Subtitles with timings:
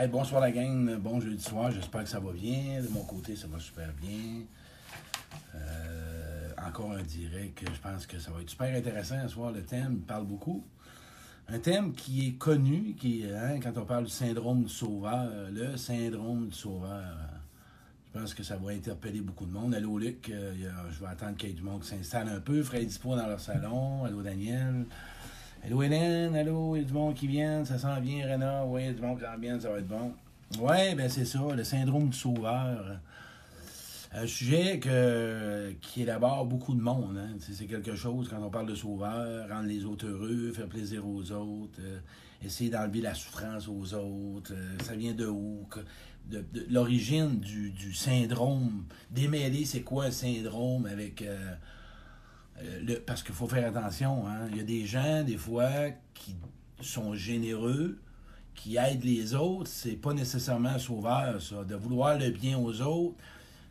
[0.00, 2.80] Hey, bonsoir la gang, bon jeudi soir, j'espère que ça va bien.
[2.80, 4.44] De mon côté, ça va super bien.
[5.56, 9.50] Euh, encore un direct, je pense que ça va être super intéressant ce soir.
[9.50, 10.64] Le thème parle beaucoup.
[11.48, 15.76] Un thème qui est connu, qui hein, quand on parle du syndrome du sauveur, le
[15.76, 17.02] syndrome du sauveur.
[18.06, 19.74] Je pense que ça va interpeller beaucoup de monde.
[19.74, 20.54] Allô Luc, euh,
[20.92, 22.62] je vais attendre qu'il y ait du monde qui s'installe un peu.
[22.62, 24.04] Fred Dispo dans leur salon.
[24.04, 24.84] Allô Daniel.
[25.64, 28.82] Allô Hélène, allô, il y a du monde qui vient, ça sent bien, Renard, oui,
[28.82, 30.12] il y a du monde qui vient, ça va être bon.
[30.60, 33.00] Oui, ben c'est ça, le syndrome du sauveur.
[34.12, 37.18] Un sujet que, qui élabore beaucoup de monde.
[37.18, 37.36] Hein.
[37.40, 41.30] C'est quelque chose, quand on parle de sauveur, rendre les autres heureux, faire plaisir aux
[41.32, 41.98] autres, euh,
[42.42, 44.54] essayer d'enlever la souffrance aux autres.
[44.54, 45.68] Euh, ça vient de où?
[46.30, 48.84] De, l'origine du, du, syndrome.
[49.10, 51.20] Démêler, c'est quoi un syndrome avec...
[51.22, 51.54] Euh,
[52.62, 54.26] euh, parce qu'il faut faire attention.
[54.26, 54.48] Hein.
[54.50, 56.34] Il y a des gens, des fois, qui
[56.80, 57.98] sont généreux,
[58.54, 59.70] qui aident les autres.
[59.70, 61.64] C'est pas nécessairement sauveur, ça.
[61.64, 63.16] De vouloir le bien aux autres,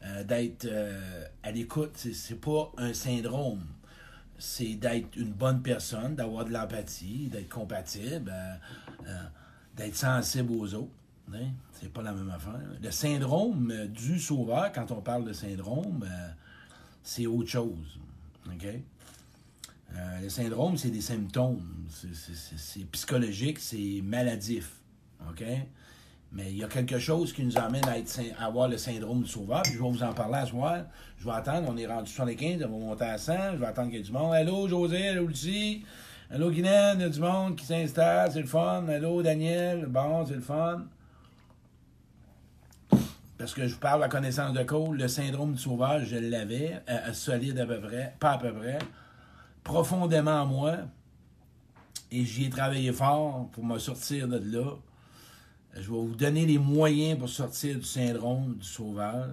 [0.03, 3.63] euh, d'être euh, à l'écoute, c'est pas un syndrome.
[4.39, 8.31] C'est d'être une bonne personne, d'avoir de l'empathie, d'être compatible,
[9.75, 10.91] d'être sensible aux autres.
[11.33, 11.47] Hein.
[11.73, 12.61] C'est pas la même affaire.
[12.79, 16.07] Le syndrome du sauveur, quand on parle de syndrome,
[17.01, 17.97] c'est autre chose.
[18.53, 18.67] OK?
[19.95, 21.61] Euh, le syndrome, c'est des symptômes.
[21.89, 24.81] C'est psychologique, c'est maladif.
[25.29, 25.43] OK?
[26.31, 29.63] Mais il y a quelque chose qui nous amène à, avoir le syndrome du sauveur.
[29.65, 30.83] Je vais vous en parler à ce soir.
[31.17, 31.67] Je vais attendre.
[31.69, 33.53] On est rendu 75, on va monter à 100.
[33.53, 34.33] Je vais attendre qu'il y ait du monde.
[34.33, 35.85] Allô, José, allô, Lucie.
[36.29, 38.29] Allô, Guylaine, il y a du monde qui s'installe.
[38.31, 38.85] C'est le fun.
[38.89, 39.85] Allô, Daniel.
[39.87, 40.85] Bon, c'est le fun.
[43.37, 46.81] Parce que je vous parle la connaissance de cause, le syndrome du sauveur, je l'avais,
[46.89, 48.79] euh, solide à peu près, pas à peu près,
[49.63, 50.77] profondément en moi.
[52.11, 54.71] Et j'y ai travaillé fort pour me sortir de là.
[55.75, 59.27] Je vais vous donner les moyens pour sortir du syndrome du sauveur.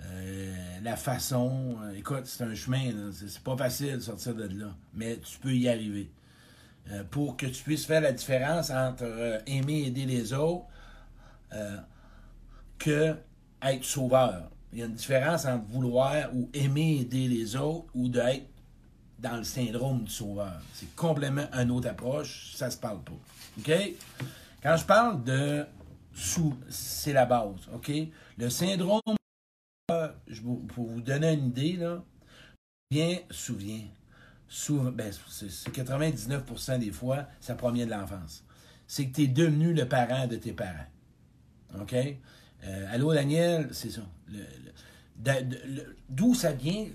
[0.00, 4.74] Euh, la façon, euh, écoute, c'est un chemin, c'est pas facile de sortir de là,
[4.94, 6.10] mais tu peux y arriver.
[7.10, 10.66] pour que tu puisses faire la différence entre aimer et aider les autres,
[12.78, 13.16] que
[13.62, 14.50] être sauveur.
[14.72, 18.46] Il y a une différence entre vouloir ou aimer aider les autres ou d'être
[19.18, 20.60] dans le syndrome du sauveur.
[20.74, 23.12] C'est complètement une autre approche, ça se parle pas.
[23.58, 23.72] OK?
[24.62, 25.66] Quand je parle de
[26.68, 27.92] c'est la base, OK?
[28.38, 29.00] Le syndrome
[30.68, 32.02] pour vous donner une idée, là,
[32.90, 33.82] bien, souviens.
[34.48, 38.44] Souvent, ben, c'est 99% des fois, ça provient de l'enfance.
[38.86, 40.86] C'est que tu es devenu le parent de tes parents.
[41.80, 41.94] OK?
[42.64, 44.02] Euh, allô, Daniel, c'est ça.
[46.08, 46.86] D'où ça vient,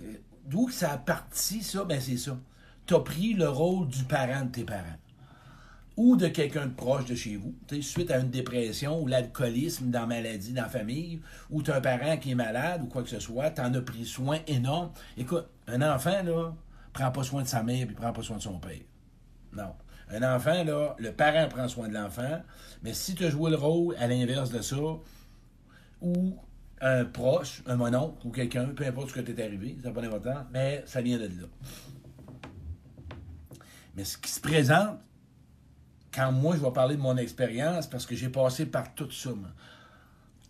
[0.45, 2.37] d'où ça a parti, ça, ben c'est ça.
[2.85, 4.97] Tu as pris le rôle du parent de tes parents.
[5.97, 10.01] Ou de quelqu'un de proche de chez vous, suite à une dépression ou l'alcoolisme dans
[10.01, 13.03] la maladie dans la famille, ou tu as un parent qui est malade ou quoi
[13.03, 14.91] que ce soit, tu en as pris soin énorme.
[15.17, 16.53] Écoute, un enfant, là,
[16.93, 18.79] prend pas soin de sa mère puis prend pas soin de son père.
[19.53, 19.73] Non.
[20.09, 22.41] Un enfant, là, le parent prend soin de l'enfant,
[22.83, 24.75] mais si tu as joué le rôle à l'inverse de ça,
[26.01, 26.35] ou
[26.81, 30.45] un proche, un mononcle ou quelqu'un, peu importe ce que t'es arrivé, ça pas d'importance,
[30.51, 31.47] mais ça vient de là.
[33.95, 34.99] Mais ce qui se présente,
[36.13, 39.31] quand moi je vais parler de mon expérience, parce que j'ai passé par tout ça,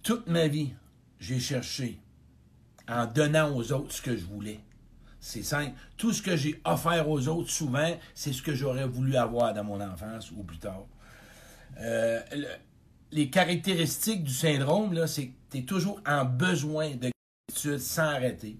[0.03, 0.73] toute ma vie,
[1.19, 1.99] j'ai cherché
[2.87, 4.59] en donnant aux autres ce que je voulais.
[5.19, 5.73] C'est simple.
[5.97, 9.63] Tout ce que j'ai offert aux autres, souvent, c'est ce que j'aurais voulu avoir dans
[9.63, 10.85] mon enfance ou plus tard.
[11.79, 12.19] Euh,
[13.11, 17.11] les caractéristiques du syndrome, c'est que tu es toujours en besoin de
[17.49, 18.57] gratitude sans arrêter.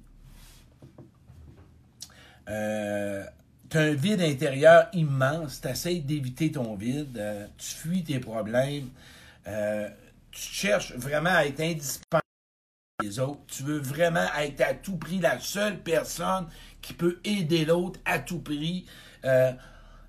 [2.50, 3.24] Euh,
[3.70, 8.20] tu as un vide intérieur immense, tu essaies d'éviter ton vide, euh, tu fuis tes
[8.20, 8.90] problèmes,
[9.48, 9.90] euh,
[10.32, 12.22] tu cherches vraiment à être indispensable
[13.02, 16.48] les autres, tu veux vraiment être à tout prix la seule personne
[16.82, 18.86] qui peut aider l'autre à tout prix.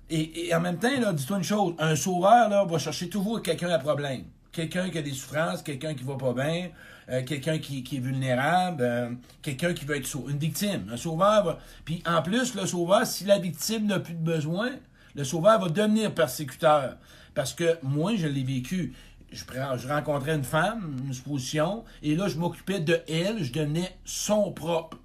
[0.09, 3.79] Et, en même temps, dis-toi une chose, un sauveur là, va chercher toujours quelqu'un à
[3.79, 6.69] problème quelqu'un qui a des souffrances, quelqu'un qui va pas bien,
[7.09, 9.09] euh, quelqu'un qui, est vulnérable, euh,
[9.41, 10.89] quelqu'un qui veut être une victime.
[10.91, 11.59] Un sauveur va...
[11.83, 14.69] Puis en plus, le sauveur, si la victime n'a plus de besoin,
[15.15, 16.95] le sauveur va devenir persécuteur.
[17.33, 18.93] Parce que moi, je l'ai vécu.
[19.31, 19.43] Je,
[19.77, 24.51] je rencontrais une femme, une supposition, et là, je m'occupais de elle, je devenais son
[24.51, 24.99] propre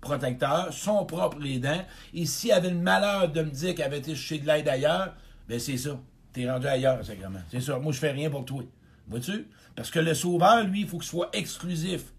[0.00, 1.84] protecteur, son propre aidant.
[2.14, 5.12] Et s'il avait le malheur de me dire qu'elle avait été chercher de l'aide ailleurs,
[5.48, 5.98] ben c'est ça.
[6.38, 7.40] T'es rendu ailleurs, sacrément.
[7.50, 7.80] C'est ça.
[7.80, 8.62] Moi, je fais rien pour toi.
[9.08, 9.48] Vois-tu?
[9.74, 12.12] Parce que le sauveur, lui, il faut qu'il soit exclusif.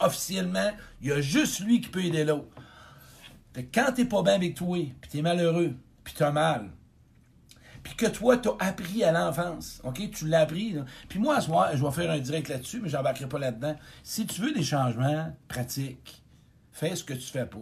[0.00, 2.48] Officiellement, il y a juste lui qui peut aider l'autre.
[3.54, 6.70] Fait que quand t'es pas bien avec toi, puis t'es malheureux, puis t'as mal,
[7.84, 9.80] puis que toi, tu as appris à l'enfance.
[9.84, 10.10] OK?
[10.10, 10.74] Tu l'as appris.
[11.08, 13.76] Puis moi, ce soir, je vais faire un direct là-dessus, mais je n'embarquerai pas là-dedans.
[14.02, 16.20] Si tu veux des changements pratiques,
[16.72, 17.58] fais ce que tu fais pas.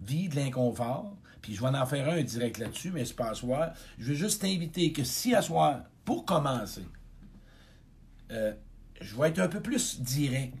[0.00, 3.34] Vis de l'inconfort, puis je vais en faire un direct là-dessus, mais c'est pas à
[3.34, 3.72] soir.
[3.98, 6.84] Je veux juste t'inviter que si à soir, pour commencer,
[8.30, 8.52] euh,
[9.00, 10.54] je vais être un peu plus direct.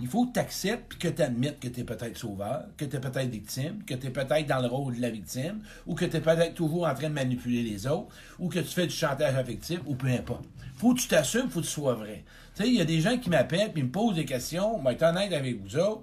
[0.00, 2.84] Il faut que tu acceptes puis que tu admettes que tu es peut-être sauveur, que
[2.84, 5.94] tu es peut-être victime, que tu es peut-être dans le rôle de la victime, ou
[5.94, 8.86] que tu es peut-être toujours en train de manipuler les autres, ou que tu fais
[8.86, 10.44] du chantage affectif, ou peu importe.
[10.76, 12.24] faut que tu t'assumes, faut que tu sois vrai.
[12.54, 14.78] Tu sais, il y a des gens qui m'appellent puis me posent des questions.
[14.78, 16.02] Moi, être honnête avec vous autres,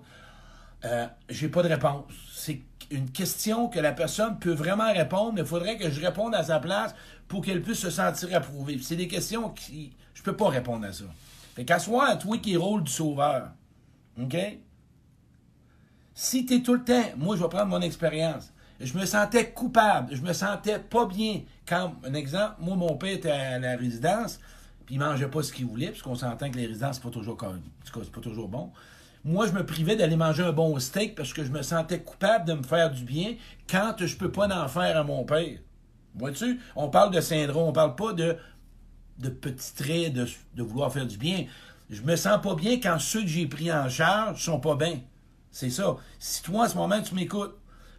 [0.86, 2.06] euh, j'ai pas de réponse.
[2.34, 6.36] C'est une question que la personne peut vraiment répondre, mais il faudrait que je réponde
[6.36, 6.94] à sa place
[7.28, 8.80] pour qu'elle puisse se sentir approuvée.
[8.82, 9.94] C'est des questions qui.
[10.14, 11.06] Je peux pas répondre à ça.
[11.56, 13.52] Fait qu'à soi, toi qui rôle du sauveur,
[14.20, 14.36] OK?
[16.16, 19.52] Si tu es tout le temps, moi je vais prendre mon expérience, je me sentais
[19.52, 21.42] coupable, je me sentais pas bien.
[21.68, 24.40] Quand, un exemple, moi mon père était à la résidence,
[24.86, 27.38] puis il mangeait pas ce qu'il voulait, puisqu'on s'entend que les résidences, c'est pas toujours
[27.84, 28.72] c'est pas toujours bon.
[29.26, 32.46] Moi, je me privais d'aller manger un bon steak parce que je me sentais coupable
[32.46, 33.36] de me faire du bien
[33.70, 35.60] quand je peux pas en faire à mon père.
[36.16, 36.60] Vois-tu?
[36.76, 38.38] On parle de syndrome, on parle pas de,
[39.20, 41.46] de petits traits de, de vouloir faire du bien
[41.90, 45.00] je me sens pas bien quand ceux que j'ai pris en charge sont pas bien.
[45.52, 45.98] C'est ça.
[46.20, 47.56] Si toi, en ce moment, tu m'écoutes,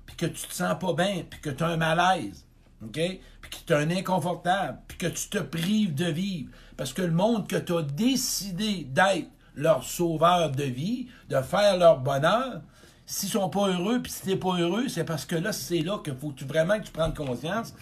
[0.06, 2.44] puis que tu te sens pas bien, puis que tu as un malaise,
[2.82, 2.92] OK?
[2.92, 7.02] Puis que tu es un inconfortable, puis que tu te prives de vivre, parce que
[7.02, 12.62] le monde que tu as décidé d'être leur sauveur de vie, de faire leur bonheur,
[13.06, 15.98] s'ils sont pas heureux, puis si t'es pas heureux, c'est parce que là, c'est là
[16.02, 17.74] qu'il faut tu, vraiment que tu prennes conscience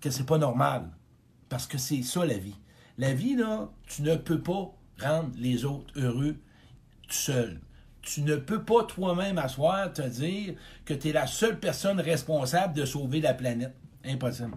[0.00, 0.88] que c'est pas normal.
[1.48, 2.56] Parce que c'est ça la vie.
[2.98, 4.70] La vie, là, tu ne peux pas
[5.00, 6.36] rendre les autres heureux
[7.08, 7.60] tout seul.
[8.02, 12.74] Tu ne peux pas toi-même asseoir te dire que tu es la seule personne responsable
[12.74, 13.74] de sauver la planète.
[14.04, 14.54] Impossible.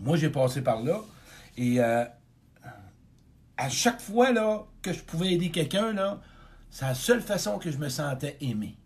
[0.00, 1.00] Moi, j'ai passé par là
[1.56, 2.04] et euh,
[3.62, 6.20] à chaque fois là, que je pouvais aider quelqu'un, là,
[6.70, 8.76] c'est la seule façon que je me sentais aimé.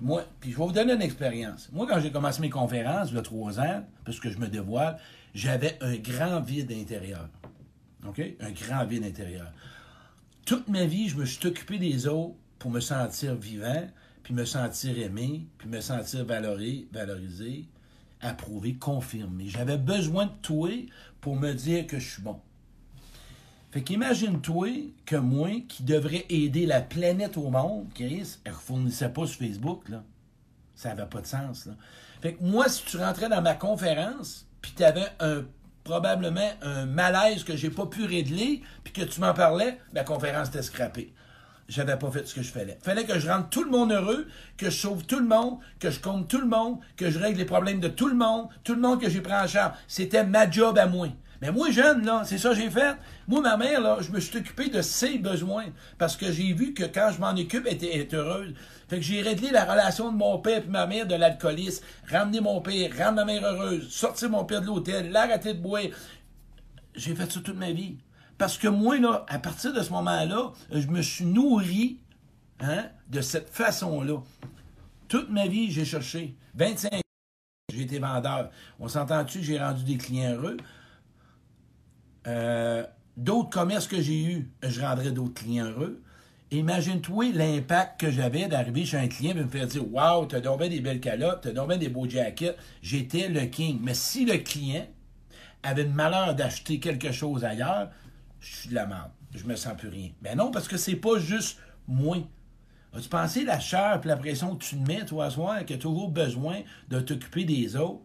[0.00, 1.68] Moi, puis je vais vous donner une expérience.
[1.72, 4.48] Moi, quand j'ai commencé mes conférences, il y a trois ans, parce que je me
[4.48, 4.98] dévoile,
[5.34, 7.28] j'avais un grand vide intérieur.
[8.06, 8.20] OK?
[8.40, 9.50] Un grand vide intérieur.
[10.44, 13.88] Toute ma vie, je me suis occupé des autres pour me sentir vivant,
[14.22, 17.68] puis me sentir aimé, puis me sentir valorisé, valorisé
[18.24, 19.48] approuvé, confirmé.
[19.48, 20.70] J'avais besoin de toi
[21.20, 22.40] pour me dire que je suis bon.
[23.74, 29.08] Fait qu'imagine-toi que moi, qui devrais aider la planète au monde, Chris, elle ne fournissait
[29.08, 30.04] pas sur Facebook, là.
[30.76, 31.72] Ça n'avait pas de sens, là.
[32.22, 35.42] Fait que moi, si tu rentrais dans ma conférence, puis tu avais un
[35.82, 40.50] probablement un malaise que j'ai pas pu régler, puis que tu m'en parlais, ma conférence
[40.50, 41.12] était scrappée.
[41.66, 42.78] J'avais pas fait ce que je fallait.
[42.80, 45.90] Fallait que je rende tout le monde heureux, que je sauve tout le monde, que
[45.90, 48.74] je compte tout le monde, que je règle les problèmes de tout le monde, tout
[48.76, 49.76] le monde que j'ai pris en charge.
[49.88, 51.08] C'était ma job à moi.
[51.44, 52.96] Mais moi, jeune, là, c'est ça que j'ai fait.
[53.28, 55.66] Moi, ma mère, je me suis occupé de ses besoins.
[55.98, 58.54] Parce que j'ai vu que quand je m'en occupe, elle était heureuse.
[58.88, 61.84] Fait que j'ai réglé la relation de mon père et ma mère de l'alcoolisme.
[62.10, 65.82] Ramener mon père, rendre ma mère heureuse, sortir mon père de l'hôtel, l'arrêter de boire.
[66.94, 67.98] J'ai fait ça toute ma vie.
[68.38, 68.96] Parce que moi,
[69.28, 71.98] à partir de ce moment-là, je me suis nourri
[72.60, 74.22] hein, de cette façon-là.
[75.08, 76.36] Toute ma vie, j'ai cherché.
[76.54, 77.00] 25 ans,
[77.70, 78.48] j'ai été vendeur.
[78.80, 80.56] On s'entend-tu j'ai rendu des clients heureux?
[82.26, 82.84] Euh,
[83.16, 86.02] d'autres commerces que j'ai eus, je rendrais d'autres clients heureux.
[86.50, 90.68] Imagine-toi l'impact que j'avais d'arriver chez un client et me faire dire Waouh, t'as dormi
[90.68, 92.56] des belles calottes, t'as dormi des beaux jackets.
[92.82, 93.80] J'étais le king.
[93.82, 94.86] Mais si le client
[95.62, 97.90] avait le malheur d'acheter quelque chose ailleurs,
[98.40, 99.10] je suis de la merde.
[99.34, 100.10] Je me sens plus rien.
[100.22, 102.18] Ben non, parce que c'est pas juste moi.
[102.96, 105.72] As-tu pensé la chair et la pression que tu te mets, toi, soir, que tu
[105.72, 108.02] as toujours besoin de t'occuper des autres,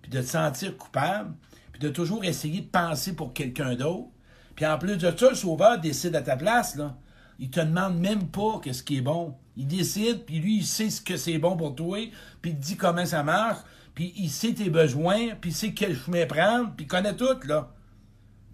[0.00, 1.34] puis de te sentir coupable,
[1.82, 4.08] de toujours essayer de penser pour quelqu'un d'autre.
[4.54, 6.96] Puis en plus de ça, le sauveur décide à ta place, là.
[7.38, 9.34] Il te demande même pas qu'est-ce qui est bon.
[9.56, 11.98] Il décide, puis lui, il sait ce que c'est bon pour toi,
[12.40, 13.60] puis il te dit comment ça marche,
[13.94, 17.36] puis il sait tes besoins, puis il sait quel chemin prendre, puis il connaît tout,
[17.46, 17.70] là.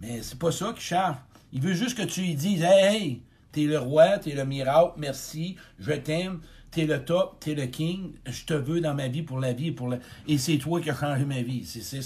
[0.01, 1.17] Mais c'est pas ça qu'il cherche.
[1.51, 4.93] Il veut juste que tu lui dises Hey, hey, t'es le roi, t'es le miracle,
[4.97, 6.39] merci, je t'aime,
[6.71, 9.71] t'es le top, t'es le king, je te veux dans ma vie pour la vie,
[9.71, 9.99] pour la...
[10.27, 11.65] et c'est toi qui as changé ma vie.
[11.65, 12.01] C'est,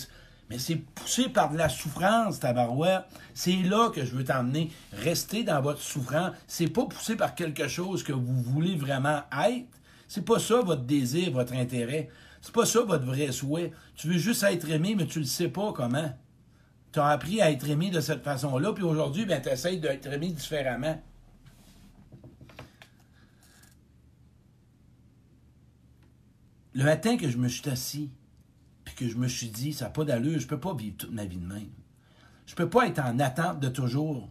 [0.49, 3.05] mais c'est poussé par de la souffrance, tabarouette.
[3.33, 4.71] C'est là que je veux t'emmener.
[4.91, 6.31] Restez dans votre souffrance.
[6.47, 9.67] C'est pas poussé par quelque chose que vous voulez vraiment être.
[10.07, 12.09] C'est pas ça votre désir, votre intérêt.
[12.41, 13.71] C'est pas ça votre vrai souhait.
[13.95, 16.13] Tu veux juste être aimé, mais tu le sais pas comment.
[16.91, 20.05] Tu as appris à être aimé de cette façon-là, puis aujourd'hui, ben, tu essaies d'être
[20.05, 21.01] aimé différemment.
[26.75, 28.11] Le matin que je me suis assis,
[29.07, 31.25] je me suis dit, ça n'a pas d'allure, je ne peux pas vivre toute ma
[31.25, 31.69] vie de même.
[32.45, 34.29] Je ne peux pas être en attente de toujours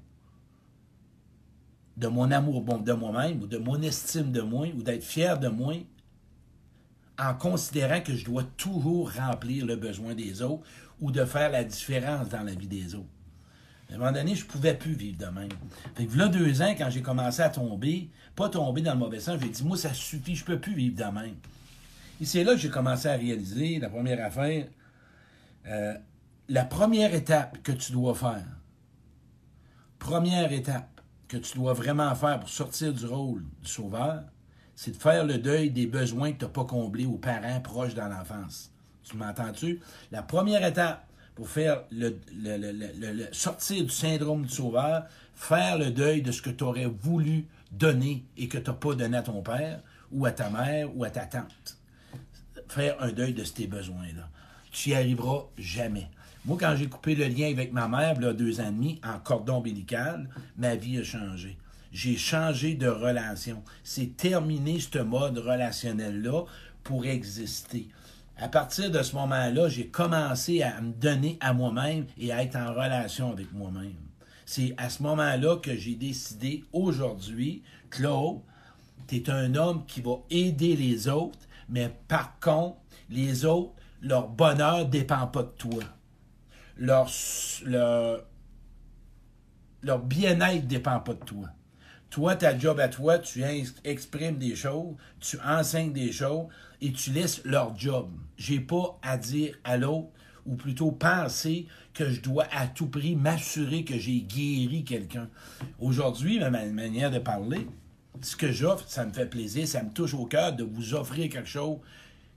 [1.96, 5.38] de mon amour bon, de moi-même ou de mon estime de moi ou d'être fier
[5.38, 5.74] de moi
[7.18, 10.64] en considérant que je dois toujours remplir le besoin des autres
[11.00, 13.06] ou de faire la différence dans la vie des autres.
[13.90, 15.50] À un moment donné, je ne pouvais plus vivre de même.
[15.94, 19.20] Fait que là, deux ans, quand j'ai commencé à tomber, pas tomber dans le mauvais
[19.20, 21.34] sens, j'ai dit, moi, ça suffit, je ne peux plus vivre de même.
[22.22, 24.68] Et c'est là que j'ai commencé à réaliser la première affaire.
[25.66, 25.94] Euh,
[26.48, 28.46] la première étape que tu dois faire,
[29.98, 34.22] première étape que tu dois vraiment faire pour sortir du rôle du sauveur,
[34.76, 37.94] c'est de faire le deuil des besoins que tu n'as pas comblés aux parents proches
[37.94, 38.70] dans l'enfance.
[39.02, 39.80] Tu m'entends-tu?
[40.12, 42.20] La première étape pour faire le,
[43.32, 48.24] sortir du syndrome du sauveur, faire le deuil de ce que tu aurais voulu donner
[48.36, 49.80] et que tu n'as pas donné à ton père
[50.12, 51.81] ou à ta mère ou à ta tante.
[52.74, 54.30] Faire un deuil de tes besoins-là.
[54.70, 56.08] Tu n'y arriveras jamais.
[56.46, 59.56] Moi, quand j'ai coupé le lien avec ma mère, deux ans et demi, en cordon
[59.56, 60.26] ombilical,
[60.56, 61.58] ma vie a changé.
[61.92, 63.62] J'ai changé de relation.
[63.84, 66.44] C'est terminé ce mode relationnel-là
[66.82, 67.88] pour exister.
[68.38, 72.56] À partir de ce moment-là, j'ai commencé à me donner à moi-même et à être
[72.56, 73.92] en relation avec moi-même.
[74.46, 78.40] C'est à ce moment-là que j'ai décidé aujourd'hui, Claude,
[79.08, 81.38] tu es un homme qui va aider les autres,
[81.72, 82.76] mais par contre,
[83.08, 85.82] les autres, leur bonheur ne dépend pas de toi.
[86.76, 87.10] Leur,
[87.64, 88.24] leur,
[90.04, 91.48] bien-être ne dépend pas de toi.
[92.10, 93.42] Toi, ta job à toi, tu
[93.84, 96.48] exprimes des choses, tu enseignes des choses
[96.82, 98.10] et tu laisses leur job.
[98.36, 100.10] J'ai pas à dire à l'autre,
[100.44, 105.30] ou plutôt penser que je dois à tout prix m'assurer que j'ai guéri quelqu'un.
[105.78, 107.66] Aujourd'hui, ma manière de parler,
[108.20, 111.30] ce que j'offre, ça me fait plaisir, ça me touche au cœur de vous offrir
[111.30, 111.78] quelque chose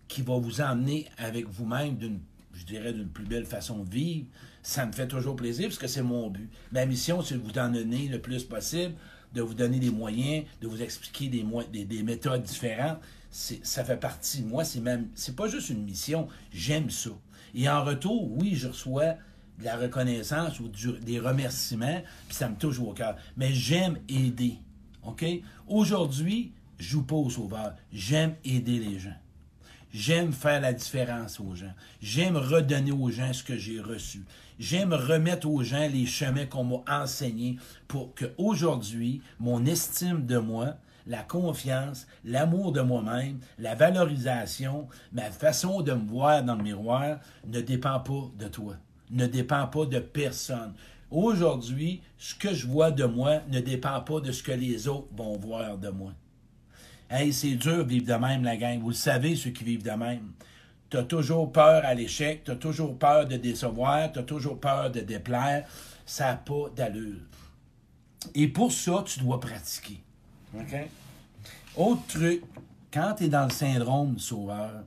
[0.07, 2.19] qui va vous emmener avec vous-même d'une,
[2.53, 4.27] je dirais, d'une plus belle façon de vivre.
[4.63, 6.49] Ça me fait toujours plaisir parce que c'est mon but.
[6.71, 8.95] Ma mission, c'est de vous en donner le plus possible
[9.35, 12.99] de vous donner des moyens, de vous expliquer des, des, méthodes différentes.
[13.29, 14.41] Ça fait partie.
[14.41, 16.27] Moi, c'est même, c'est pas juste une mission.
[16.53, 17.11] J'aime ça.
[17.53, 19.15] Et en retour, oui, je reçois
[19.59, 20.69] de la reconnaissance ou
[21.01, 23.17] des remerciements, puis ça me touche au cœur.
[23.35, 24.57] Mais j'aime aider.
[25.67, 27.73] Aujourd'hui, je joue pas au sauveur.
[27.91, 29.15] J'aime aider les gens.
[29.93, 31.73] J'aime faire la différence aux gens.
[32.01, 34.25] J'aime redonner aux gens ce que j'ai reçu.
[34.59, 37.57] J'aime remettre aux gens les chemins qu'on m'a enseignés
[37.87, 40.75] pour qu'aujourd'hui, mon estime de moi,
[41.07, 47.19] la confiance, l'amour de moi-même, la valorisation, ma façon de me voir dans le miroir
[47.47, 48.75] ne dépend pas de toi,
[49.11, 50.73] ne dépend pas de personne.
[51.15, 55.07] Aujourd'hui, ce que je vois de moi ne dépend pas de ce que les autres
[55.15, 56.11] vont voir de moi.
[57.09, 58.81] Hey, c'est dur vivre de même, la gang.
[58.81, 60.33] Vous le savez, ceux qui vivent de même.
[60.89, 64.59] Tu as toujours peur à l'échec, tu as toujours peur de décevoir, tu as toujours
[64.59, 65.65] peur de déplaire.
[66.05, 67.21] Ça n'a pas d'allure.
[68.33, 70.01] Et pour ça, tu dois pratiquer.
[70.53, 70.75] OK?
[71.77, 72.43] Autre truc,
[72.91, 74.83] quand tu es dans le syndrome du sauveur,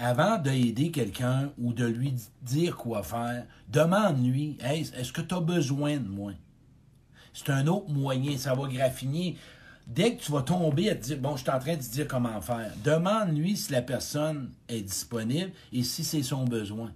[0.00, 5.98] avant d'aider quelqu'un ou de lui dire quoi faire, demande-lui est-ce que tu as besoin
[5.98, 6.32] de moi?
[7.34, 9.36] C'est un autre moyen, ça va graffiner
[9.86, 11.90] dès que tu vas tomber à te dire, bon, je suis en train de te
[11.90, 16.92] dire comment faire, demande-lui si la personne est disponible et si c'est son besoin.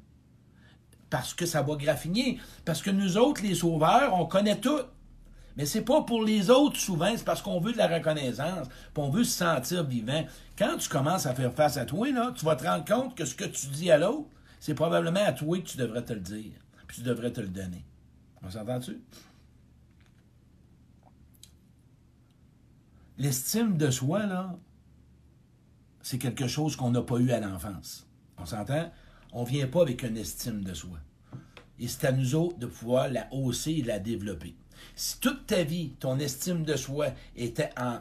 [1.10, 2.40] Parce que ça va graffiner.
[2.64, 4.80] Parce que nous autres, les sauveurs, on connaît tout.
[5.56, 9.02] Mais c'est pas pour les autres souvent, c'est parce qu'on veut de la reconnaissance, puis
[9.02, 10.24] on veut se sentir vivant.
[10.58, 13.24] Quand tu commences à faire face à toi, là, tu vas te rendre compte que
[13.24, 16.20] ce que tu dis à l'autre, c'est probablement à toi que tu devrais te le
[16.20, 16.52] dire,
[16.86, 17.84] puis tu devrais te le donner.
[18.42, 19.00] On s'entend-tu?
[23.18, 24.56] l'estime de soi, là,
[26.02, 28.06] c'est quelque chose qu'on n'a pas eu à l'enfance.
[28.38, 28.92] On s'entend?
[29.32, 30.98] On ne vient pas avec une estime de soi.
[31.78, 34.54] Et c'est à nous autres de pouvoir la hausser et la développer.
[34.96, 37.98] Si toute ta vie, ton estime de soi était en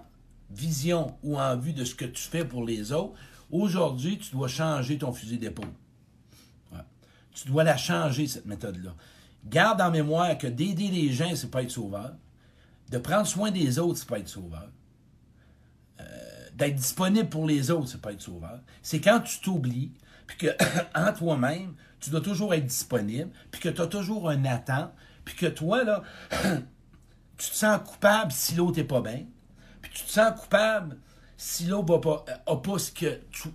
[0.49, 3.13] vision ou en vue de ce que tu fais pour les autres,
[3.51, 5.73] aujourd'hui, tu dois changer ton fusil d'épaule.
[7.33, 8.93] Tu dois la changer, cette méthode-là.
[9.45, 12.13] Garde en mémoire que d'aider les gens, c'est pas être sauveur.
[12.91, 14.69] De prendre soin des autres, c'est pas être sauveur
[16.55, 18.59] d'être disponible pour les autres, c'est pas être sauveur.
[18.81, 19.91] C'est quand tu t'oublies,
[20.27, 20.47] puis que
[20.95, 24.91] en toi-même, tu dois toujours être disponible, puis que tu as toujours un attente,
[25.25, 26.03] puis que toi, là,
[27.37, 29.25] tu te sens coupable si l'autre n'est pas bien,
[29.81, 30.97] puis tu te sens coupable
[31.37, 33.49] si l'autre n'a pas, a pas ce que tu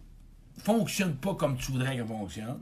[0.58, 2.60] fonctionne pas comme tu voudrais qu'il fonctionne,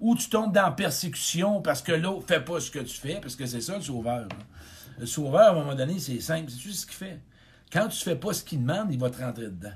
[0.00, 3.36] ou tu tombes dans persécution parce que l'autre fait pas ce que tu fais, parce
[3.36, 4.28] que c'est ça le sauveur.
[4.98, 7.20] Le sauveur, à un moment donné, c'est simple, c'est ce qu'il fait?
[7.72, 9.72] Quand tu ne fais pas ce qu'il demande, il va te rentrer dedans.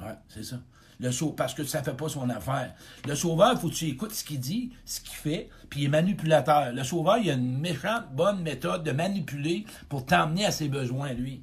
[0.00, 0.56] Ouais, c'est ça.
[1.00, 2.74] Le parce que ça fait pas son affaire.
[3.06, 5.88] Le sauveur, faut que tu écoutes ce qu'il dit, ce qu'il fait, puis il est
[5.88, 6.72] manipulateur.
[6.72, 11.12] Le sauveur, il a une méchante bonne méthode de manipuler pour t'emmener à ses besoins,
[11.12, 11.42] lui.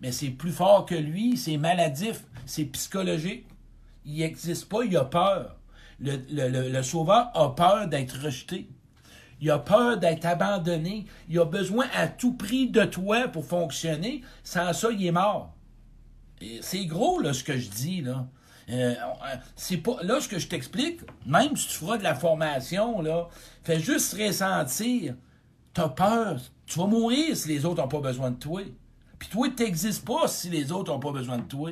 [0.00, 3.44] Mais c'est plus fort que lui, c'est maladif, c'est psychologique.
[4.06, 5.56] Il n'existe pas, il a peur.
[6.00, 8.68] Le, le- le- le sauveur a peur d'être rejeté.
[9.40, 11.04] Il a peur d'être abandonné.
[11.28, 14.22] Il a besoin à tout prix de toi pour fonctionner.
[14.44, 15.54] Sans ça, il est mort.
[16.62, 18.26] C'est gros, là, ce que je dis, là.
[18.70, 22.14] Euh, euh, c'est pas là ce que je t'explique, même si tu feras de la
[22.14, 23.28] formation, là,
[23.62, 25.14] fais juste ressentir.
[25.72, 26.40] T'as peur.
[26.66, 28.62] Tu vas mourir si les autres n'ont pas besoin de toi.
[29.18, 31.70] Puis toi, tu n'existes pas si les autres n'ont pas besoin de toi.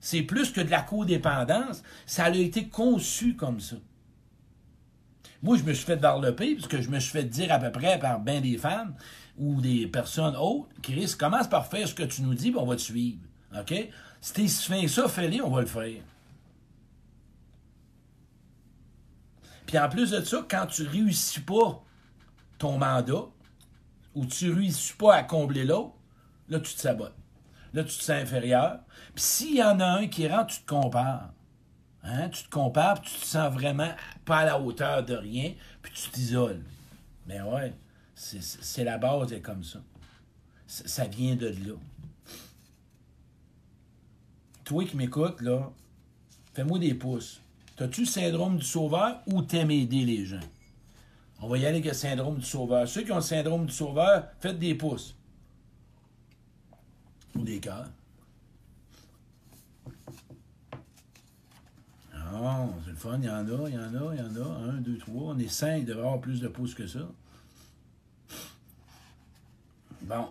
[0.00, 1.82] C'est plus que de la codépendance.
[2.04, 3.76] Ça a été conçu comme ça.
[5.42, 7.72] Moi, je me suis fait développer parce que je me suis fait dire à peu
[7.72, 8.94] près par bien des femmes
[9.38, 12.66] ou des personnes autres, Chris, commence par faire ce que tu nous dis, puis on
[12.66, 13.18] va te suivre.
[13.58, 13.74] OK?
[14.22, 16.00] Si fin que ça, fais-le, on va le faire.
[19.66, 21.82] Puis en plus de ça, quand tu réussis pas
[22.56, 23.24] ton mandat,
[24.14, 25.94] ou tu réussis pas à combler l'autre,
[26.48, 27.16] là, tu te sabotes.
[27.74, 28.78] Là, tu te sens inférieur.
[29.14, 31.32] Puis s'il y en a un qui rentre, tu te compares.
[32.04, 32.28] Hein?
[32.28, 33.92] Tu te compares, puis tu te sens vraiment
[34.24, 36.62] pas à la hauteur de rien, puis tu t'isoles.
[37.26, 37.74] Mais ouais,
[38.14, 39.64] c'est- la base, est comme.
[39.64, 39.80] Ça
[40.66, 41.74] ça vient de là.
[44.64, 45.70] Toi qui m'écoutes, là,
[46.54, 47.40] fais-moi des pouces.
[47.76, 50.40] T'as-tu le syndrome du sauveur ou t'aimes aider les gens?
[51.40, 52.86] On va y aller avec le syndrome du sauveur.
[52.86, 55.16] Ceux qui ont le syndrome du sauveur, faites des pouces.
[57.34, 57.88] Ou des cœurs.
[62.14, 64.44] Ah, c'est le fun, il y en a, il y en a, il y en
[64.44, 64.48] a.
[64.70, 65.34] Un, deux, trois.
[65.34, 67.00] On est cinq, il devrait avoir plus de pouces que ça.
[70.02, 70.28] Bon.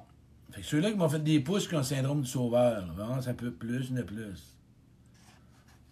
[0.51, 3.22] Fait que ceux-là qui m'ont fait des pouces qui ont le syndrome du sauveur, bon,
[3.22, 4.58] ça peut plus, de plus.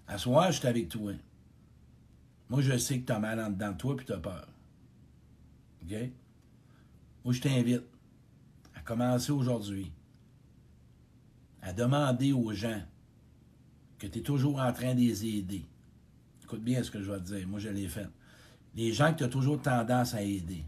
[0.08, 1.14] À soir, je suis avec toi.
[2.50, 4.48] Moi, je sais que tu as mal en dedans de toi puis tu as peur.
[5.84, 5.96] OK?
[7.24, 7.84] Moi, je t'invite
[8.76, 9.92] à commencer aujourd'hui
[11.62, 12.82] à demander aux gens
[13.98, 15.66] que tu es toujours en train de les aider.
[16.44, 17.48] Écoute bien ce que je vais te dire.
[17.48, 18.08] Moi, je l'ai fait.
[18.76, 20.64] Les gens que tu as toujours tendance à aider.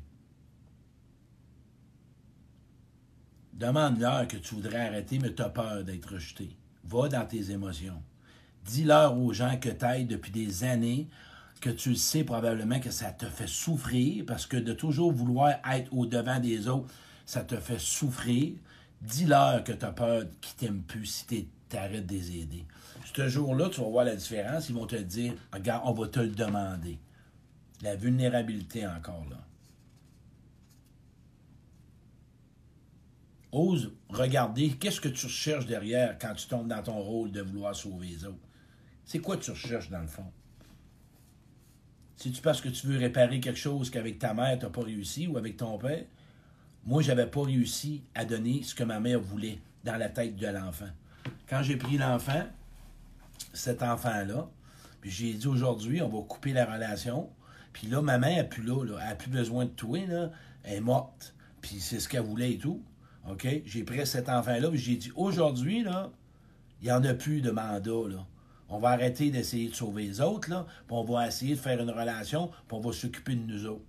[3.62, 6.50] Demande-leur que tu voudrais arrêter, mais tu as peur d'être rejeté.
[6.84, 8.02] Va dans tes émotions.
[8.66, 11.08] Dis-leur aux gens que tu depuis des années,
[11.60, 15.94] que tu sais probablement que ça te fait souffrir, parce que de toujours vouloir être
[15.94, 16.92] au-devant des autres,
[17.28, 18.54] ça te fait souffrir.
[19.00, 22.66] Dis-leur que tu as peur qu'ils t'aiment plus si tu arrêtes de les aider.
[23.14, 24.70] Ce jour-là, tu vas voir la différence.
[24.70, 26.98] Ils vont te dire Regarde, on va te le demander.
[27.84, 29.38] La vulnérabilité encore là.
[33.52, 37.76] Ose regarder qu'est-ce que tu recherches derrière quand tu tombes dans ton rôle de vouloir
[37.76, 38.38] sauver les autres.
[39.04, 40.32] C'est quoi tu recherches dans le fond?
[42.16, 44.84] Si tu penses que tu veux réparer quelque chose qu'avec ta mère, tu n'as pas
[44.84, 46.06] réussi ou avec ton père,
[46.86, 50.48] moi, j'avais pas réussi à donner ce que ma mère voulait dans la tête de
[50.48, 50.90] l'enfant.
[51.48, 52.44] Quand j'ai pris l'enfant,
[53.54, 54.50] cet enfant-là,
[55.02, 57.30] puis j'ai dit aujourd'hui, on va couper la relation.
[57.74, 58.98] Puis là, ma mère plus là, là.
[59.02, 60.32] elle n'a plus besoin de toi, là.
[60.64, 61.34] elle est morte.
[61.62, 62.84] Puis c'est ce qu'elle voulait et tout.
[63.30, 63.48] OK?
[63.66, 66.10] J'ai pris cet enfant-là, puis j'ai dit aujourd'hui, là,
[66.82, 68.26] il n'y en a plus de mandat, là.
[68.74, 71.82] On va arrêter d'essayer de sauver les autres, là, puis on va essayer de faire
[71.82, 73.84] une relation, puis on va s'occuper de nous autres.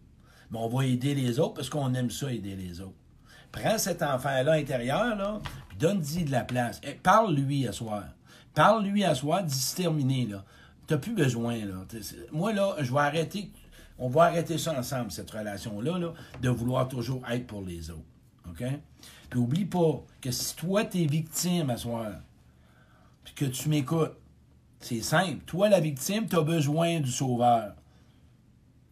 [0.50, 2.96] Mais on va aider les autres parce qu'on aime ça, aider les autres.
[3.52, 6.80] Prends cet enfant-là intérieur, là, puis donne-y de la place.
[6.82, 8.04] Eh, Parle-lui à soir.
[8.54, 10.44] Parle-lui à soir, dis terminé, là.
[10.86, 11.86] T'as plus besoin, là.
[12.32, 13.50] Moi, là, je vais arrêter.
[13.98, 18.02] On va arrêter ça ensemble, cette relation-là, là, de vouloir toujours être pour les autres.
[18.52, 18.64] OK?
[19.30, 22.12] Puis oublie pas que si toi, t'es victime à soir,
[23.24, 24.12] puis que tu m'écoutes,
[24.80, 25.38] c'est simple.
[25.46, 27.74] Toi, la victime, t'as besoin du sauveur.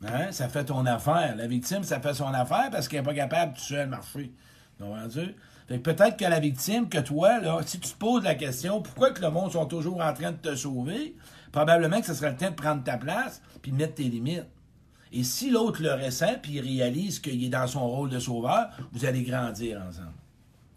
[0.07, 0.33] Hein?
[0.33, 1.35] Ça fait ton affaire.
[1.37, 4.33] La victime, ça fait son affaire parce qu'elle n'est pas capable tout seul de marcher.
[5.69, 9.21] Peut-être que la victime, que toi, là, si tu te poses la question pourquoi que
[9.21, 11.15] le monde sont toujours en train de te sauver,
[11.53, 14.47] probablement que ce serait le temps de prendre ta place puis de mettre tes limites.
[15.13, 18.69] Et si l'autre le ressent puis il réalise qu'il est dans son rôle de sauveur,
[18.93, 20.13] vous allez grandir ensemble.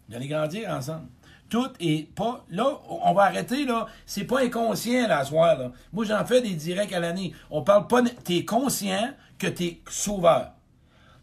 [0.08, 1.06] Vous allez grandir ensemble.
[1.48, 2.44] Tout est pas.
[2.50, 3.86] Là, on va arrêter, là.
[4.06, 5.56] C'est pas inconscient, là, soir.
[5.92, 7.32] Moi, j'en fais des directs à l'année.
[7.50, 8.02] On parle pas.
[8.24, 10.50] T'es conscient que t'es sauveur.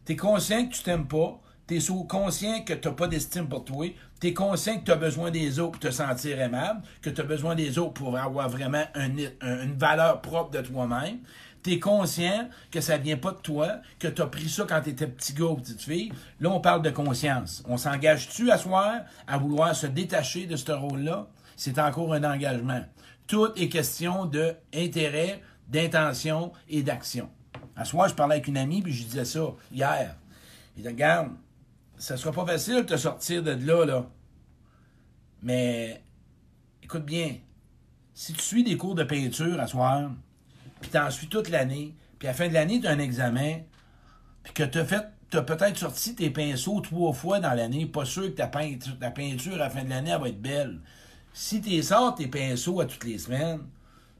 [0.05, 1.39] T'es conscient que tu t'aimes pas.
[1.67, 3.85] T'es conscient que t'as pas d'estime pour toi.
[4.19, 6.81] T'es conscient que t'as besoin des autres pour te sentir aimable.
[7.01, 9.09] Que t'as besoin des autres pour avoir vraiment un-
[9.41, 11.19] un- une valeur propre de toi-même.
[11.63, 15.33] T'es conscient que ça vient pas de toi, que t'as pris ça quand t'étais petit
[15.33, 16.11] gars ou petite fille.
[16.39, 17.63] Là, on parle de conscience.
[17.67, 21.27] On s'engage-tu à soir à vouloir se détacher de ce rôle-là?
[21.55, 22.81] C'est encore un engagement.
[23.27, 27.29] tout est question d'intérêt, d'intention et d'action.
[27.75, 30.17] À soir, je parlais avec une amie, puis je disais ça hier.
[30.75, 31.29] Il dit, regarde,
[31.97, 34.09] ça sera pas facile de te sortir de là, là.
[35.43, 36.03] Mais,
[36.81, 37.37] écoute bien,
[38.13, 40.11] si tu suis des cours de peinture à soir,
[40.81, 42.99] puis tu en suis toute l'année, puis à la fin de l'année, tu as un
[42.99, 43.59] examen,
[44.43, 48.41] puis que tu as peut-être sorti tes pinceaux trois fois dans l'année, pas sûr que
[48.41, 50.79] ta peinture, à la fin de l'année va être belle.
[51.33, 53.61] Si tu sors tes pinceaux à toutes les semaines,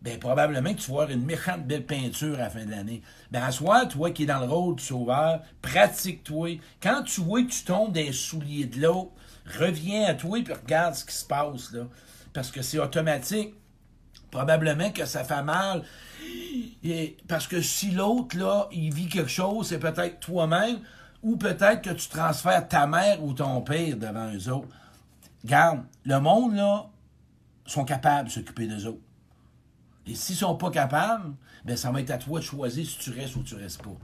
[0.01, 3.03] ben probablement que tu vas avoir une méchante belle peinture à la fin de l'année.
[3.29, 6.59] Ben à soi, toi qui es dans le rôle du sauveur, pratique-toi.
[6.81, 9.11] Quand tu vois que tu tombes des souliers de l'autre,
[9.59, 11.83] reviens à toi et regarde ce qui se passe là.
[12.33, 13.53] Parce que c'est automatique.
[14.31, 15.83] Probablement que ça fait mal.
[16.83, 20.79] Et parce que si l'autre, là, il vit quelque chose, c'est peut-être toi-même,
[21.21, 24.69] ou peut-être que tu transfères ta mère ou ton père devant eux autres.
[25.45, 26.89] Garde, le monde, là,
[27.65, 29.01] sont capables de s'occuper d'eux autres.
[30.07, 33.11] Et s'ils sont pas capables, ben ça va être à toi de choisir si tu
[33.11, 33.95] restes ou tu restes pas.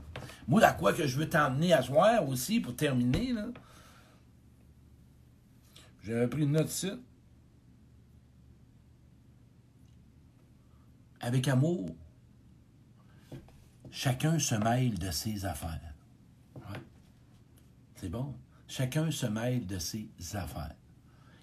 [0.46, 3.46] Moi, à quoi que je veux t'emmener à soir aussi, pour terminer, là,
[6.04, 6.92] j'avais pris une note ici.
[11.20, 11.90] Avec amour,
[13.90, 15.94] chacun se mêle de ses affaires.
[17.96, 18.34] C'est bon?
[18.68, 20.74] Chacun se mêle de ses affaires.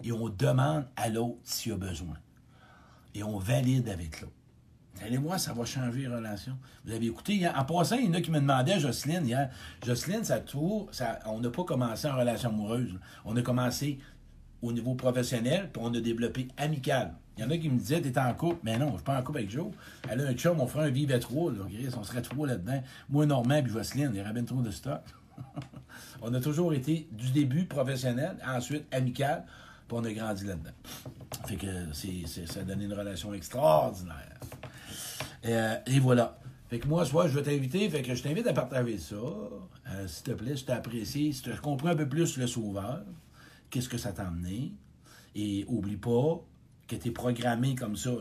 [0.03, 2.17] Et on demande à l'autre s'il a besoin.
[3.13, 4.33] Et on valide avec l'autre.
[5.01, 6.57] Allez-moi, ça va changer les relations.
[6.85, 9.49] Vous avez écouté, en passant, il y en a qui me demandaient, Jocelyne, hier,
[9.85, 12.97] Jocelyne, ça tour, ça, on n'a pas commencé en relation amoureuse.
[13.25, 13.99] On a commencé
[14.61, 17.13] au niveau professionnel, puis on a développé amical.
[17.37, 18.59] Il y en a qui me disaient, t'es en couple.
[18.63, 19.67] Mais non, je suis pas en couple avec Joe.
[20.09, 21.51] Elle a un chum, on ferait un vive à trois.
[21.51, 21.59] Là.
[21.97, 22.81] On serait trois là-dedans.
[23.09, 25.01] Moi, Normand, puis Jocelyne, il bien trop de stock.
[26.21, 29.43] on a toujours été du début professionnel, ensuite amical,
[29.87, 30.71] puis on a grandi là-dedans.
[31.45, 34.39] Fait que ça a donné une relation extraordinaire.
[35.45, 36.39] Euh, et voilà.
[36.69, 39.15] Fait que moi, soit je vais t'inviter, fait que je t'invite à partager ça.
[39.15, 43.03] Euh, s'il te plaît, si tu apprécié, si tu comprends un peu plus le sauveur,
[43.69, 44.71] qu'est-ce que ça t'a amené?
[45.35, 46.41] Et oublie pas
[46.87, 48.11] que tu es programmé comme ça.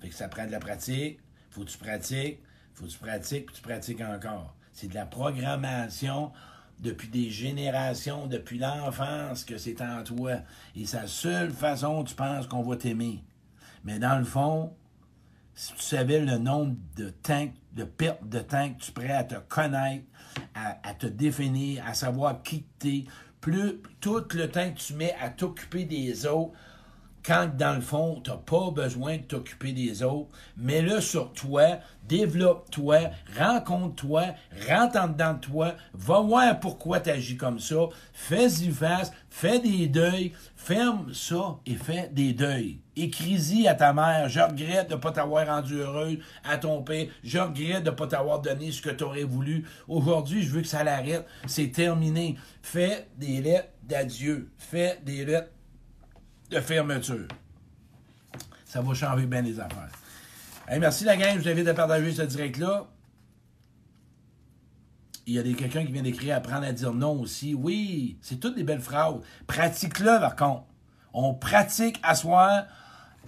[0.00, 2.40] Fait que ça prend de la pratique, faut que tu pratiques,
[2.74, 4.54] faut que tu pratiques, puis tu pratiques encore.
[4.72, 6.32] C'est de la programmation
[6.80, 10.40] depuis des générations, depuis l'enfance que c'est en toi.
[10.74, 13.22] Et c'est la seule façon tu penses qu'on va t'aimer.
[13.84, 14.74] Mais dans le fond,
[15.54, 19.24] si tu savais le nombre de temps, de pertes de temps que tu prêt à
[19.24, 20.04] te connaître,
[20.54, 23.04] à, te définir, à savoir qui tu es,
[23.40, 26.54] plus tout le temps que tu mets à t'occuper des autres,
[27.24, 31.78] quand dans le fond, tu n'as pas besoin de t'occuper des autres, mets-le sur toi,
[32.06, 32.98] développe-toi,
[33.38, 34.24] rencontre-toi,
[34.68, 39.58] rentre en dedans de toi, va voir pourquoi tu agis comme ça, fais-y face, fais
[39.58, 42.80] des deuils, ferme ça et fais des deuils.
[42.96, 47.06] Écris-y à ta mère, je regrette de ne pas t'avoir rendu heureuse, à ton père,
[47.24, 49.64] je regrette de ne pas t'avoir donné ce que tu aurais voulu.
[49.88, 52.36] Aujourd'hui, je veux que ça l'arrête, c'est terminé.
[52.62, 55.50] Fais des lettres d'adieu, fais des lettres
[56.60, 57.28] fermeture.
[58.64, 59.90] Ça va changer bien les affaires.
[60.78, 62.86] merci la gang, je vous invite à partager ce direct-là.
[65.26, 67.54] Il y a quelqu'un qui vient d'écrire apprendre à dire non aussi.
[67.54, 69.20] Oui, c'est toutes des belles phrases.
[69.46, 70.64] Pratique-le par contre.
[71.14, 72.66] On pratique à soi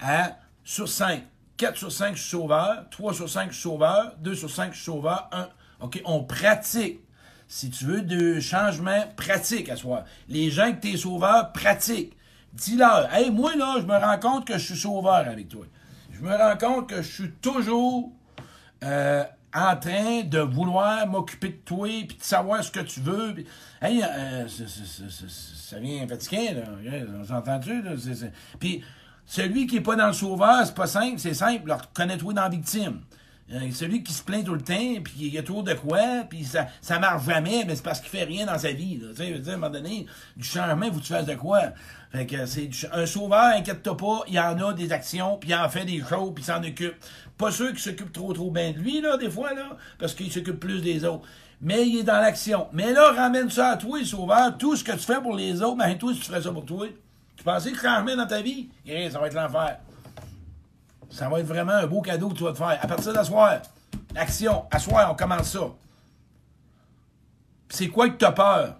[0.01, 1.23] à sur 5.
[1.57, 2.87] 4 sur 5, je suis sauveur.
[2.91, 4.15] 3 sur 5, je suis sauveur.
[4.19, 5.27] 2 sur 5, je suis sauveur.
[5.31, 5.49] 1.
[5.79, 6.99] OK, on pratique.
[7.47, 10.03] Si tu veux de changement, pratique à soi.
[10.27, 12.13] Les gens que tu es sauveur, pratique.
[12.53, 15.65] Dis-leur, hey, moi, là, je me rends compte que je suis sauveur avec toi.
[16.11, 18.11] Je me rends compte que je suis toujours
[18.83, 23.35] euh, en train de vouloir m'occuper de toi, puis de savoir ce que tu veux.
[23.81, 27.01] hey, euh, ça vient fatiguant, là.
[27.19, 27.83] On s'entend-tu?
[28.59, 28.83] Puis,
[29.25, 31.75] celui qui n'est pas dans le sauveur, c'est pas simple, c'est simple.
[31.93, 33.01] Connais-toi dans la victime.
[33.53, 36.25] Euh, celui qui se plaint tout le temps, puis il y a toujours de quoi,
[36.29, 38.99] puis ça, ça marche jamais, mais c'est parce qu'il fait rien dans sa vie.
[39.15, 40.05] Tu sais, à un moment donné,
[40.35, 41.61] du changement, faut que tu fasses de quoi.
[42.11, 45.69] Fait que c'est un sauveur, inquiète-toi pas, il en a des actions, puis il en
[45.69, 46.95] fait des choses, puis il s'en occupe.
[47.37, 50.29] Pas sûr qu'il s'occupe trop trop bien de lui, là, des fois, là, parce qu'il
[50.29, 51.25] s'occupe plus des autres.
[51.61, 52.67] Mais il est dans l'action.
[52.73, 54.57] Mais là, ramène ça à toi, sauveur.
[54.57, 56.65] Tout ce que tu fais pour les autres, ben toi, si tu ferais ça pour
[56.65, 56.87] toi.
[57.35, 58.69] Tu pensais que tu en dans ta vie?
[59.09, 59.79] ça va être l'enfer.
[61.09, 62.79] Ça va être vraiment un beau cadeau que tu vas te faire.
[62.81, 63.61] À partir d'asseoir,
[64.15, 65.69] action, asseoir, on commence ça.
[67.69, 68.75] C'est quoi que tu as peur?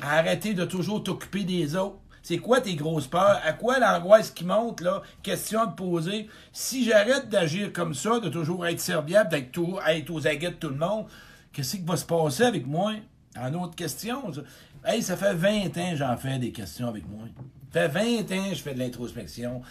[0.00, 1.98] Arrêter de toujours t'occuper des autres.
[2.22, 3.40] C'est quoi tes grosses peurs?
[3.44, 5.02] À quoi l'angoisse qui monte, là?
[5.22, 6.28] Question à te poser.
[6.52, 10.68] Si j'arrête d'agir comme ça, de toujours être serviable, d'être être aux aguets de tout
[10.68, 11.06] le monde,
[11.52, 12.92] qu'est-ce qui va se passer avec moi?
[13.36, 14.32] En autre question.
[14.32, 14.42] Ça.
[14.84, 17.24] Hey, ça fait 20 ans que j'en fais des questions avec moi.
[17.72, 19.62] Ça fait 20 ans que je fais de l'introspection.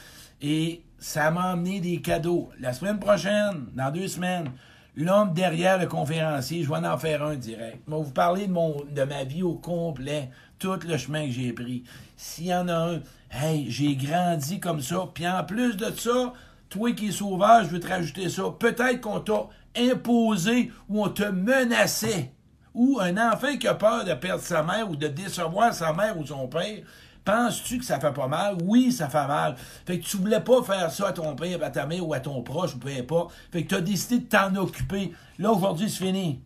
[0.41, 2.49] Et ça m'a amené des cadeaux.
[2.59, 4.51] La semaine prochaine, dans deux semaines,
[4.95, 7.79] l'homme derrière le conférencier, je vais en faire un direct.
[7.87, 11.31] Je vais vous parler de, mon, de ma vie au complet, tout le chemin que
[11.31, 11.83] j'ai pris.
[12.17, 13.01] S'il y en a un,
[13.31, 15.07] hey, j'ai grandi comme ça.
[15.13, 16.33] Puis en plus de ça,
[16.69, 18.43] toi qui es sauveur, je veux te rajouter ça.
[18.59, 22.31] Peut-être qu'on t'a imposé ou on te menaçait.
[22.73, 26.17] Ou un enfant qui a peur de perdre sa mère ou de décevoir sa mère
[26.17, 26.79] ou son père.
[27.23, 28.57] Penses-tu que ça fait pas mal?
[28.63, 29.55] Oui, ça fait mal.
[29.85, 32.19] Fait que tu voulais pas faire ça à ton père, à ta mère ou à
[32.19, 33.33] ton proche, ou peu importe.
[33.51, 35.13] Fait que tu as décidé de t'en occuper.
[35.37, 36.41] Là, aujourd'hui, c'est fini.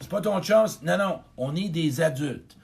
[0.00, 0.82] C'est pas ton chance.
[0.82, 1.20] Non, non.
[1.36, 2.56] On est des adultes.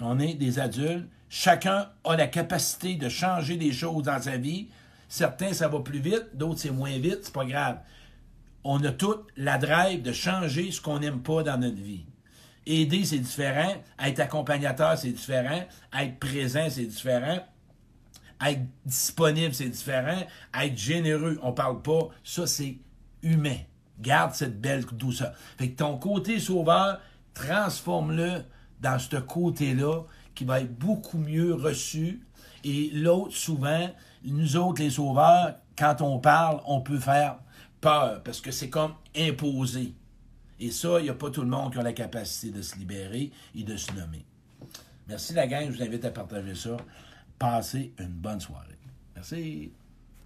[0.00, 1.08] On est des adultes.
[1.28, 4.68] Chacun a la capacité de changer des choses dans sa vie.
[5.08, 6.28] Certains, ça va plus vite.
[6.34, 7.20] D'autres, c'est moins vite.
[7.22, 7.78] C'est pas grave.
[8.62, 12.04] On a toute la drive de changer ce qu'on n'aime pas dans notre vie.
[12.66, 13.74] Aider, c'est différent.
[13.98, 15.64] Être accompagnateur, c'est différent.
[15.98, 17.38] Être présent, c'est différent.
[18.44, 20.22] Être disponible, c'est différent.
[20.54, 22.08] Être généreux, on parle pas.
[22.22, 22.78] Ça, c'est
[23.22, 23.56] humain.
[23.98, 25.34] Garde cette belle douceur.
[25.58, 27.00] Fait que ton côté sauveur,
[27.34, 28.44] transforme-le
[28.80, 30.02] dans ce côté-là
[30.34, 32.26] qui va être beaucoup mieux reçu.
[32.64, 33.90] Et l'autre, souvent,
[34.24, 37.38] nous autres, les sauveurs, quand on parle, on peut faire
[37.80, 39.94] peur parce que c'est comme imposé.
[40.60, 42.76] Et ça, il n'y a pas tout le monde qui a la capacité de se
[42.76, 44.24] libérer et de se nommer.
[45.08, 46.76] Merci la gang, je vous invite à partager ça.
[47.38, 48.78] Passez une bonne soirée.
[49.14, 49.72] Merci.